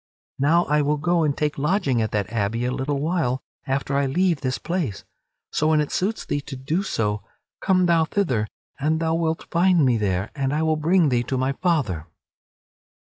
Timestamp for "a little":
2.65-2.99